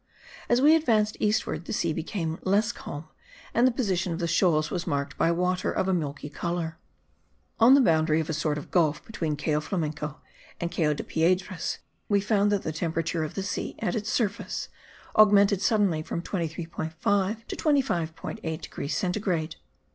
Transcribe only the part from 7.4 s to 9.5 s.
On the boundary of a sort of gulf between